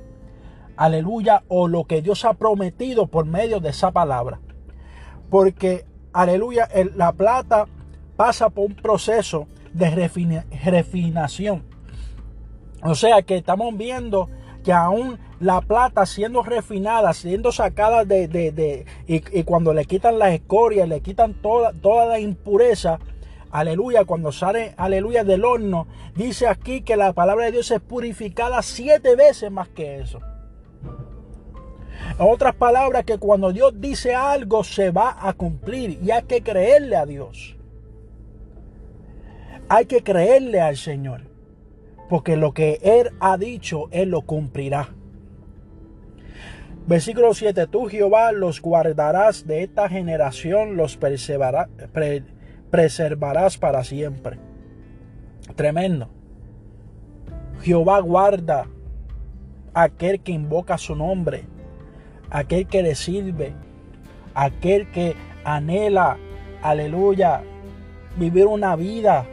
aleluya, 0.76 1.44
o 1.46 1.68
lo 1.68 1.84
que 1.84 2.02
Dios 2.02 2.24
ha 2.24 2.34
prometido 2.34 3.06
por 3.06 3.26
medio 3.26 3.60
de 3.60 3.68
esa 3.68 3.92
palabra. 3.92 4.40
Porque, 5.30 5.86
aleluya, 6.12 6.68
la 6.96 7.12
plata 7.12 7.68
pasa 8.16 8.50
por 8.50 8.66
un 8.66 8.74
proceso 8.74 9.46
de 9.72 9.90
refinación. 9.90 11.64
O 12.82 12.94
sea 12.94 13.22
que 13.22 13.36
estamos 13.36 13.76
viendo 13.76 14.28
que 14.64 14.72
aún 14.72 15.18
la 15.40 15.60
plata 15.60 16.06
siendo 16.06 16.42
refinada, 16.42 17.12
siendo 17.12 17.50
sacada 17.52 18.04
de, 18.04 18.28
de, 18.28 18.86
y, 19.06 19.42
cuando 19.42 19.74
le 19.74 19.84
quitan 19.84 20.18
las 20.18 20.32
escorias, 20.34 20.88
le 20.88 21.00
quitan 21.00 21.34
toda, 21.34 21.72
toda 21.72 22.06
la 22.06 22.20
impureza, 22.20 23.00
aleluya, 23.50 24.04
cuando 24.04 24.30
sale, 24.30 24.74
aleluya, 24.76 25.24
del 25.24 25.44
horno, 25.44 25.88
dice 26.14 26.46
aquí 26.46 26.82
que 26.82 26.96
la 26.96 27.12
palabra 27.12 27.46
de 27.46 27.52
Dios 27.52 27.70
es 27.72 27.80
purificada 27.80 28.62
siete 28.62 29.16
veces 29.16 29.50
más 29.50 29.68
que 29.68 29.98
eso. 29.98 30.20
En 32.18 32.26
otras 32.28 32.54
palabras, 32.54 33.04
que 33.04 33.18
cuando 33.18 33.52
Dios 33.52 33.72
dice 33.80 34.14
algo 34.14 34.64
se 34.64 34.90
va 34.90 35.16
a 35.20 35.32
cumplir 35.32 35.98
y 36.02 36.10
hay 36.10 36.22
que 36.24 36.42
creerle 36.42 36.96
a 36.96 37.06
Dios. 37.06 37.56
Hay 39.74 39.86
que 39.86 40.02
creerle 40.02 40.60
al 40.60 40.76
Señor, 40.76 41.22
porque 42.10 42.36
lo 42.36 42.52
que 42.52 42.78
Él 42.82 43.08
ha 43.20 43.38
dicho, 43.38 43.88
Él 43.90 44.10
lo 44.10 44.20
cumplirá. 44.20 44.90
Versículo 46.86 47.32
7. 47.32 47.68
Tú 47.68 47.86
Jehová 47.86 48.32
los 48.32 48.60
guardarás 48.60 49.46
de 49.46 49.62
esta 49.62 49.88
generación, 49.88 50.76
los 50.76 50.98
preservarás 50.98 51.70
para 53.56 53.82
siempre. 53.82 54.38
Tremendo. 55.56 56.10
Jehová 57.62 58.00
guarda 58.00 58.66
a 59.72 59.84
aquel 59.84 60.20
que 60.20 60.32
invoca 60.32 60.76
su 60.76 60.94
nombre, 60.94 61.44
aquel 62.28 62.66
que 62.66 62.82
le 62.82 62.94
sirve, 62.94 63.54
aquel 64.34 64.90
que 64.90 65.14
anhela, 65.44 66.18
aleluya, 66.60 67.42
vivir 68.18 68.46
una 68.46 68.76
vida, 68.76 69.24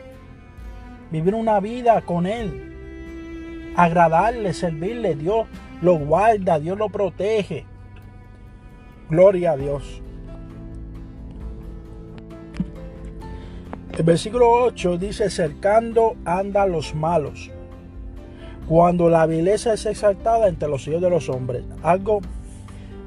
vivir 1.11 1.35
una 1.35 1.59
vida 1.59 2.01
con 2.01 2.25
Él, 2.25 3.73
agradarle, 3.75 4.53
servirle. 4.53 5.15
Dios 5.15 5.47
lo 5.81 5.95
guarda, 5.95 6.59
Dios 6.59 6.77
lo 6.77 6.89
protege. 6.89 7.65
Gloria 9.09 9.53
a 9.53 9.57
Dios. 9.57 10.01
El 13.97 14.05
versículo 14.05 14.49
8 14.49 14.97
dice, 14.97 15.29
cercando 15.29 16.15
anda 16.23 16.65
los 16.65 16.95
malos, 16.95 17.51
cuando 18.65 19.09
la 19.09 19.25
vileza 19.25 19.73
es 19.73 19.85
exaltada 19.85 20.47
entre 20.47 20.69
los 20.69 20.87
hijos 20.87 21.01
de 21.01 21.09
los 21.09 21.27
hombres. 21.27 21.65
Algo 21.83 22.21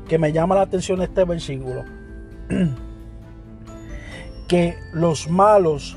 que 0.07 0.19
me 0.19 0.33
llama 0.33 0.55
la 0.55 0.63
atención 0.63 1.01
este 1.01 1.25
versículo. 1.25 1.85
que 4.49 4.75
los 4.93 5.31
malos, 5.31 5.97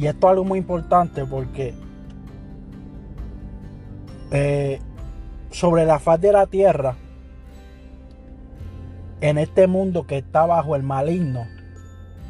y 0.00 0.06
esto 0.06 0.28
es 0.28 0.30
algo 0.30 0.44
muy 0.44 0.58
importante 0.58 1.26
porque 1.26 1.74
eh, 4.30 4.80
sobre 5.50 5.84
la 5.84 5.98
faz 5.98 6.18
de 6.18 6.32
la 6.32 6.46
tierra, 6.46 6.96
en 9.20 9.36
este 9.36 9.66
mundo 9.66 10.06
que 10.06 10.16
está 10.16 10.46
bajo 10.46 10.74
el 10.74 10.82
maligno, 10.84 11.46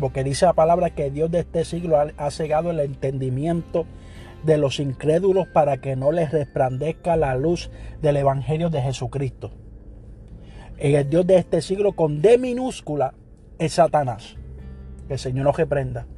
porque 0.01 0.25
dice 0.25 0.47
la 0.47 0.53
palabra 0.53 0.91
que 0.91 1.13
Dios 1.13 1.31
de 1.31 1.39
este 1.39 1.65
siglo 1.65 1.97
ha, 2.01 2.31
cegado 2.33 2.73
el 2.73 2.81
entendimiento 2.81 3.87
de 4.43 4.59
los 4.59 4.81
incrédulos 4.81 5.47
para 5.47 5.77
que 5.77 5.95
no 5.95 6.11
les 6.11 6.33
resplandezca 6.33 7.15
la 7.15 7.37
luz 7.37 7.71
del 8.03 8.17
Evangelio 8.17 8.71
de 8.71 8.83
Jesucristo. 8.83 9.53
El 10.77 11.09
Dios 11.09 11.25
de 11.25 11.37
este 11.37 11.63
siglo 11.63 11.93
con 11.93 12.21
D 12.21 12.37
minúscula 12.37 13.15
es 13.61 13.75
Satanás. 13.75 14.35
Que 15.07 15.13
el 15.13 15.19
Señor 15.21 15.45
nos 15.45 15.57
reprenda. 15.57 16.09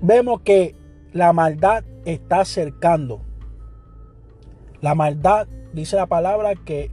Vemos 0.00 0.40
que 0.42 0.74
la 1.12 1.32
maldad 1.32 1.84
está 2.04 2.40
acercando. 2.40 3.22
La 4.80 4.94
maldad, 4.94 5.46
dice 5.72 5.96
la 5.96 6.06
palabra 6.06 6.54
que, 6.54 6.90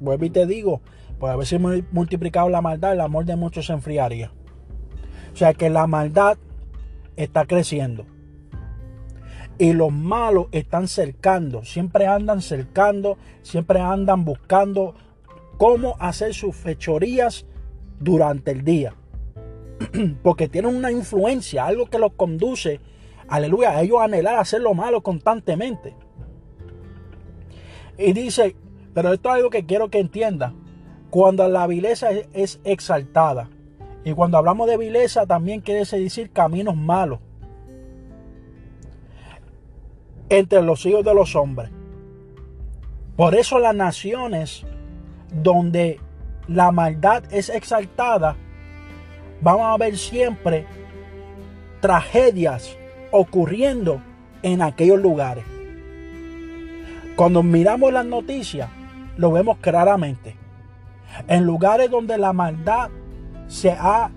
vuelvo 0.00 0.24
y 0.26 0.30
te 0.30 0.46
digo, 0.46 0.80
pues 1.18 1.32
a 1.32 1.36
ver 1.36 1.46
si 1.46 1.58
multiplicado 1.58 2.48
la 2.48 2.60
maldad, 2.60 2.92
el 2.92 3.00
amor 3.00 3.24
de 3.24 3.36
muchos 3.36 3.66
se 3.66 3.72
enfriaría. 3.72 4.32
O 5.32 5.36
sea 5.36 5.54
que 5.54 5.70
la 5.70 5.86
maldad 5.86 6.38
está 7.16 7.46
creciendo. 7.46 8.06
Y 9.58 9.72
los 9.72 9.92
malos 9.92 10.46
están 10.52 10.88
cercando, 10.88 11.64
siempre 11.64 12.06
andan 12.06 12.42
cercando, 12.42 13.18
siempre 13.42 13.80
andan 13.80 14.24
buscando 14.24 14.94
cómo 15.58 15.96
hacer 16.00 16.34
sus 16.34 16.56
fechorías 16.56 17.46
durante 18.00 18.50
el 18.50 18.64
día. 18.64 18.94
Porque 20.22 20.48
tienen 20.48 20.74
una 20.74 20.90
influencia, 20.90 21.66
algo 21.66 21.86
que 21.86 21.98
los 21.98 22.12
conduce, 22.14 22.80
aleluya, 23.28 23.70
a 23.70 23.82
ellos 23.82 24.00
anhelar 24.00 24.36
hacer 24.36 24.60
lo 24.60 24.74
malo 24.74 25.02
constantemente. 25.02 25.94
Y 27.98 28.12
dice, 28.12 28.56
pero 28.92 29.12
esto 29.12 29.28
es 29.28 29.34
algo 29.36 29.50
que 29.50 29.66
quiero 29.66 29.88
que 29.90 29.98
entienda. 29.98 30.54
Cuando 31.10 31.48
la 31.48 31.66
vileza 31.66 32.08
es 32.32 32.60
exaltada, 32.64 33.48
y 34.04 34.12
cuando 34.12 34.36
hablamos 34.36 34.68
de 34.68 34.76
vileza 34.76 35.26
también 35.26 35.60
quiere 35.60 35.84
decir 35.84 36.30
caminos 36.30 36.76
malos 36.76 37.20
entre 40.28 40.62
los 40.62 40.84
hijos 40.84 41.04
de 41.04 41.14
los 41.14 41.34
hombres. 41.34 41.70
Por 43.16 43.34
eso 43.34 43.58
las 43.58 43.74
naciones 43.74 44.66
donde 45.32 46.00
la 46.48 46.70
maldad 46.70 47.24
es 47.32 47.48
exaltada, 47.48 48.36
vamos 49.40 49.66
a 49.66 49.76
ver 49.76 49.96
siempre 49.96 50.66
tragedias 51.80 52.76
ocurriendo 53.10 54.00
en 54.42 54.62
aquellos 54.62 55.00
lugares. 55.00 55.44
Cuando 57.16 57.42
miramos 57.42 57.92
las 57.92 58.06
noticias, 58.06 58.68
lo 59.16 59.30
vemos 59.32 59.58
claramente. 59.58 60.36
En 61.28 61.44
lugares 61.44 61.90
donde 61.90 62.18
la 62.18 62.32
maldad 62.32 62.90
se 63.46 63.70
ha 63.70 64.10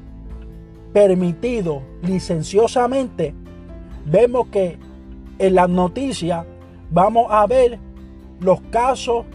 permitido 0.93 1.84
licenciosamente, 2.01 3.36
vemos 4.06 4.47
que 4.47 4.80
en 5.38 5.56
las 5.56 5.69
noticias 5.69 6.45
vamos 6.89 7.27
a 7.30 7.45
ver 7.45 7.80
los 8.39 8.62
casos 8.71 9.25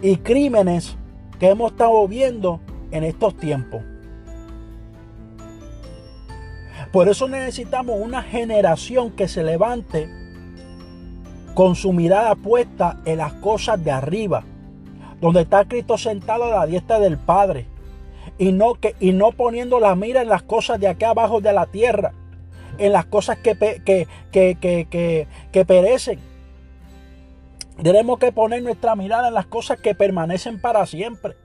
y 0.00 0.16
crímenes 0.16 0.96
que 1.38 1.48
hemos 1.50 1.72
estado 1.72 2.06
viendo 2.08 2.60
en 2.90 3.04
estos 3.04 3.36
tiempos. 3.36 3.82
Por 6.92 7.08
eso 7.08 7.26
necesitamos 7.26 7.98
una 7.98 8.22
generación 8.22 9.12
que 9.12 9.26
se 9.26 9.42
levante 9.42 10.10
con 11.54 11.74
su 11.74 11.92
mirada 11.92 12.34
puesta 12.34 13.00
en 13.06 13.18
las 13.18 13.32
cosas 13.34 13.82
de 13.82 13.90
arriba, 13.90 14.44
donde 15.20 15.40
está 15.42 15.64
Cristo 15.64 15.96
sentado 15.96 16.44
a 16.44 16.50
la 16.50 16.66
diestra 16.66 17.00
del 17.00 17.16
Padre, 17.16 17.66
y 18.38 18.52
no, 18.52 18.74
que, 18.74 18.94
y 19.00 19.12
no 19.12 19.32
poniendo 19.32 19.80
la 19.80 19.94
mira 19.94 20.20
en 20.20 20.28
las 20.28 20.42
cosas 20.42 20.80
de 20.80 20.88
acá 20.88 21.10
abajo 21.10 21.40
de 21.40 21.52
la 21.54 21.66
tierra, 21.66 22.12
en 22.76 22.92
las 22.92 23.06
cosas 23.06 23.38
que, 23.38 23.56
que, 23.56 24.06
que, 24.30 25.26
que 25.50 25.64
perecen. 25.64 26.18
Tenemos 27.82 28.18
que 28.18 28.32
poner 28.32 28.62
nuestra 28.62 28.94
mirada 28.96 29.28
en 29.28 29.34
las 29.34 29.46
cosas 29.46 29.80
que 29.80 29.94
permanecen 29.94 30.60
para 30.60 30.84
siempre. 30.84 31.36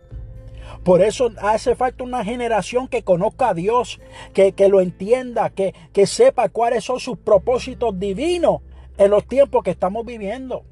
Por 0.88 1.02
eso 1.02 1.34
hace 1.42 1.76
falta 1.76 2.06
una 2.06 2.24
generación 2.24 2.88
que 2.88 3.04
conozca 3.04 3.50
a 3.50 3.54
Dios, 3.54 4.00
que, 4.34 4.54
que 4.54 4.70
lo 4.70 4.80
entienda, 4.80 5.50
que, 5.50 5.76
que 5.92 6.08
sepa 6.08 6.48
cuáles 6.48 6.86
son 6.86 7.02
sus 7.02 7.18
propósitos 7.18 8.00
divinos 8.00 8.62
en 8.98 9.12
los 9.12 9.28
tiempos 9.28 9.66
que 9.66 9.72
estamos 9.72 10.06
viviendo. 10.06 10.64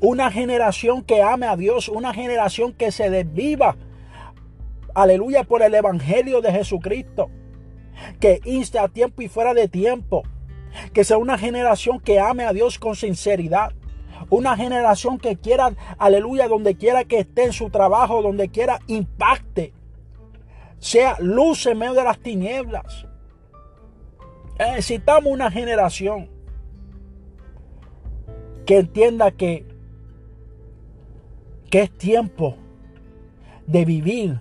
Una 0.00 0.30
generación 0.30 1.02
que 1.02 1.20
ame 1.20 1.46
a 1.46 1.56
Dios, 1.56 1.88
una 1.88 2.14
generación 2.14 2.74
que 2.74 2.92
se 2.92 3.10
desviva, 3.10 3.76
aleluya, 4.94 5.42
por 5.42 5.62
el 5.62 5.74
Evangelio 5.74 6.40
de 6.40 6.52
Jesucristo. 6.52 7.28
Que 8.20 8.40
inste 8.44 8.78
a 8.78 8.86
tiempo 8.86 9.20
y 9.20 9.26
fuera 9.26 9.52
de 9.52 9.66
tiempo. 9.66 10.22
Que 10.92 11.02
sea 11.02 11.18
una 11.18 11.38
generación 11.38 11.98
que 11.98 12.20
ame 12.20 12.44
a 12.44 12.52
Dios 12.52 12.78
con 12.78 12.94
sinceridad. 12.94 13.72
Una 14.30 14.56
generación 14.56 15.18
que 15.18 15.36
quiera, 15.36 15.74
aleluya, 15.98 16.48
donde 16.48 16.76
quiera 16.76 17.04
que 17.04 17.20
esté 17.20 17.44
en 17.44 17.52
su 17.52 17.70
trabajo, 17.70 18.22
donde 18.22 18.48
quiera 18.48 18.80
impacte. 18.86 19.72
Sea 20.78 21.16
luz 21.20 21.66
en 21.66 21.78
medio 21.78 21.94
de 21.94 22.04
las 22.04 22.18
tinieblas. 22.18 23.06
Necesitamos 24.58 25.32
una 25.32 25.50
generación 25.50 26.30
que 28.66 28.78
entienda 28.78 29.30
que, 29.30 29.66
que 31.70 31.82
es 31.82 31.90
tiempo 31.90 32.56
de 33.66 33.84
vivir 33.84 34.40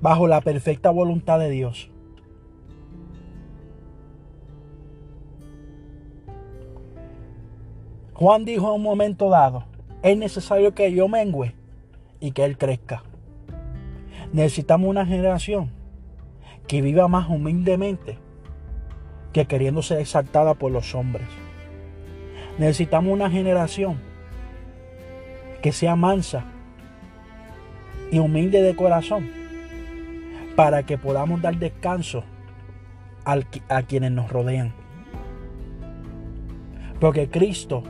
bajo 0.00 0.26
la 0.26 0.40
perfecta 0.40 0.90
voluntad 0.90 1.38
de 1.38 1.50
Dios. 1.50 1.89
Juan 8.20 8.44
dijo 8.44 8.68
en 8.68 8.74
un 8.74 8.82
momento 8.82 9.30
dado, 9.30 9.64
es 10.02 10.14
necesario 10.14 10.74
que 10.74 10.92
yo 10.92 11.08
mengüe 11.08 11.54
y 12.20 12.32
que 12.32 12.44
Él 12.44 12.58
crezca. 12.58 13.02
Necesitamos 14.34 14.90
una 14.90 15.06
generación 15.06 15.70
que 16.66 16.82
viva 16.82 17.08
más 17.08 17.30
humildemente 17.30 18.18
que 19.32 19.46
queriendo 19.46 19.80
ser 19.80 20.00
exaltada 20.00 20.52
por 20.52 20.70
los 20.70 20.94
hombres. 20.94 21.26
Necesitamos 22.58 23.10
una 23.10 23.30
generación 23.30 23.98
que 25.62 25.72
sea 25.72 25.96
mansa 25.96 26.44
y 28.10 28.18
humilde 28.18 28.60
de 28.60 28.76
corazón 28.76 29.30
para 30.56 30.82
que 30.82 30.98
podamos 30.98 31.40
dar 31.40 31.56
descanso 31.56 32.22
a 33.24 33.82
quienes 33.84 34.12
nos 34.12 34.30
rodean. 34.30 34.74
Porque 37.00 37.30
Cristo, 37.30 37.82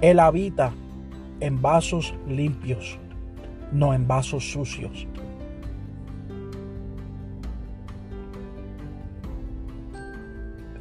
Él 0.00 0.20
habita 0.20 0.72
en 1.40 1.60
vasos 1.60 2.14
limpios, 2.28 2.98
no 3.72 3.94
en 3.94 4.06
vasos 4.06 4.50
sucios. 4.50 5.06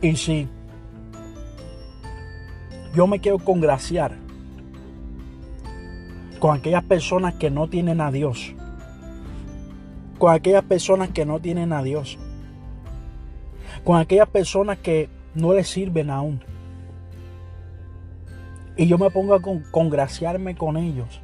Y 0.01 0.15
si 0.15 0.47
yo 2.93 3.07
me 3.07 3.19
quiero 3.19 3.39
congraciar 3.39 4.15
con 6.39 6.57
aquellas 6.57 6.83
personas 6.83 7.33
que 7.35 7.49
no 7.49 7.67
tienen 7.67 8.01
a 8.01 8.11
Dios, 8.11 8.53
con 10.19 10.33
aquellas 10.33 10.63
personas 10.63 11.09
que 11.09 11.25
no 11.25 11.39
tienen 11.39 11.73
a 11.73 11.81
Dios, 11.81 12.17
con 13.83 13.97
aquellas 13.97 14.29
personas 14.29 14.77
que 14.77 15.09
no 15.33 15.53
les 15.53 15.67
sirven 15.67 16.09
aún. 16.09 16.41
Y 18.77 18.87
yo 18.87 18.97
me 18.97 19.09
pongo 19.09 19.35
a 19.35 19.41
congraciarme 19.71 20.55
con 20.55 20.77
ellos. 20.77 21.21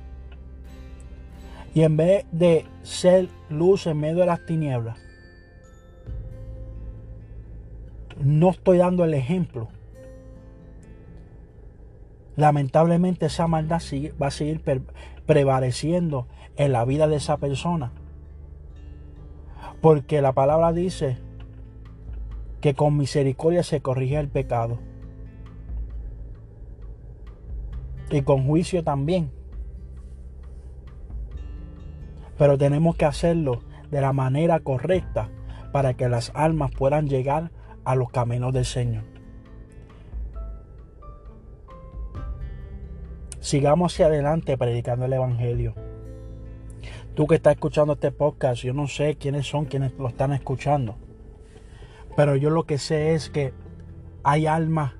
Y 1.74 1.84
en 1.84 1.98
vez 1.98 2.26
de 2.32 2.66
ser 2.84 3.30
luz 3.50 3.88
en 3.88 4.00
medio 4.00 4.20
de 4.20 4.26
las 4.26 4.46
tinieblas, 4.46 4.98
no 8.24 8.52
estoy 8.52 8.78
dando 8.78 9.04
el 9.04 9.14
ejemplo. 9.14 9.70
Lamentablemente 12.36 13.26
esa 13.26 13.48
maldad 13.48 13.82
va 14.22 14.28
a 14.28 14.32
seguir 14.32 14.62
prevaleciendo 15.26 16.28
en 16.56 16.72
la 16.72 16.86
vida 16.86 17.08
de 17.08 17.18
esa 17.18 17.38
persona. 17.38 17.92
Porque 19.82 20.22
la 20.22 20.34
palabra 20.34 20.72
dice 20.74 21.18
que 22.62 22.76
con 22.76 22.98
misericordia 22.98 23.64
se 23.64 23.82
corrige 23.82 24.18
el 24.18 24.30
pecado. 24.30 24.80
Y 28.12 28.22
con 28.24 28.46
juicio 28.46 28.84
también. 28.84 29.32
Pero 32.38 32.58
tenemos 32.58 32.96
que 32.96 33.06
hacerlo 33.06 33.62
de 33.90 34.02
la 34.02 34.14
manera 34.14 34.60
correcta 34.60 35.30
para 35.72 35.94
que 35.94 36.10
las 36.10 36.32
almas 36.36 36.72
puedan 36.72 37.08
llegar 37.08 37.52
a 37.86 37.96
los 37.96 38.10
caminos 38.10 38.54
del 38.54 38.66
Señor. 38.66 39.04
Sigamos 43.40 43.94
hacia 43.94 44.08
adelante 44.08 44.58
predicando 44.58 45.06
el 45.06 45.14
Evangelio. 45.14 45.74
Tú 47.16 47.28
que 47.28 47.36
estás 47.36 47.54
escuchando 47.54 47.94
este 47.94 48.12
podcast, 48.12 48.64
yo 48.64 48.74
no 48.74 48.88
sé 48.88 49.16
quiénes 49.16 49.48
son 49.48 49.66
quienes 49.66 49.94
lo 49.94 50.08
están 50.08 50.32
escuchando. 50.32 50.96
Pero 52.16 52.36
yo 52.36 52.50
lo 52.50 52.66
que 52.66 52.78
sé 52.78 53.14
es 53.14 53.30
que 53.30 53.54
hay 54.24 54.46
almas 54.46 54.94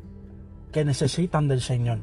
que 0.72 0.86
necesitan 0.86 1.48
del 1.48 1.62
Señor. 1.62 2.00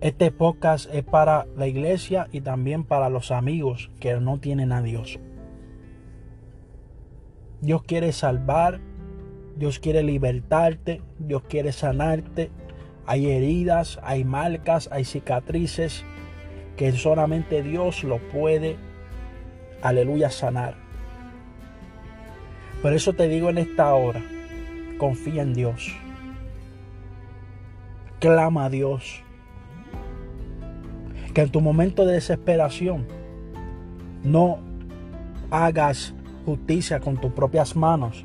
Este 0.00 0.30
podcast 0.30 0.88
es 0.94 1.02
para 1.02 1.48
la 1.56 1.66
iglesia 1.66 2.28
y 2.30 2.40
también 2.40 2.84
para 2.84 3.10
los 3.10 3.32
amigos 3.32 3.90
que 3.98 4.14
no 4.20 4.38
tienen 4.38 4.70
a 4.70 4.80
Dios. 4.80 5.18
Dios 7.60 7.82
quiere 7.82 8.12
salvar, 8.12 8.78
Dios 9.56 9.80
quiere 9.80 10.04
libertarte, 10.04 11.02
Dios 11.18 11.42
quiere 11.48 11.72
sanarte. 11.72 12.52
Hay 13.06 13.28
heridas, 13.28 13.98
hay 14.04 14.22
marcas, 14.22 14.88
hay 14.92 15.04
cicatrices 15.04 16.04
que 16.76 16.92
solamente 16.92 17.64
Dios 17.64 18.04
lo 18.04 18.18
puede, 18.28 18.76
aleluya, 19.82 20.30
sanar. 20.30 20.76
Por 22.82 22.92
eso 22.92 23.14
te 23.14 23.26
digo 23.26 23.50
en 23.50 23.58
esta 23.58 23.92
hora, 23.94 24.22
confía 24.96 25.42
en 25.42 25.54
Dios. 25.54 25.92
Clama 28.20 28.66
a 28.66 28.70
Dios. 28.70 29.24
Que 31.34 31.42
en 31.42 31.50
tu 31.50 31.60
momento 31.60 32.04
de 32.04 32.14
desesperación 32.14 33.06
no 34.24 34.58
hagas 35.50 36.14
justicia 36.44 37.00
con 37.00 37.16
tus 37.16 37.32
propias 37.32 37.76
manos, 37.76 38.24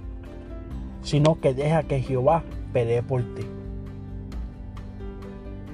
sino 1.01 1.39
que 1.39 1.53
deja 1.53 1.83
que 1.83 2.01
Jehová 2.01 2.43
pelee 2.71 3.03
por 3.03 3.21
ti. 3.35 3.43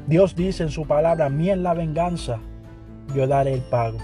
Dios 0.08 0.36
dice 0.36 0.64
en 0.64 0.70
su 0.70 0.88
palabra, 0.88 1.30
mí 1.30 1.50
es 1.50 1.58
la 1.58 1.74
venganza, 1.74 2.40
yo 3.16 3.28
daré 3.28 3.54
el 3.54 3.62
pago. 3.62 4.00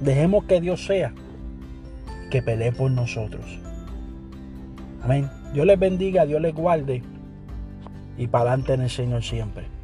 Dejemos 0.00 0.44
que 0.44 0.60
Dios 0.60 0.84
sea 0.86 1.12
que 2.30 2.42
pelee 2.42 2.72
por 2.72 2.90
nosotros. 2.90 3.44
Amén. 5.02 5.30
Dios 5.52 5.66
les 5.66 5.78
bendiga, 5.78 6.26
Dios 6.26 6.40
les 6.40 6.54
guarde 6.54 7.02
y 8.18 8.26
para 8.26 8.50
adelante 8.52 8.74
en 8.74 8.80
el 8.82 8.90
Señor 8.90 9.22
siempre. 9.22 9.75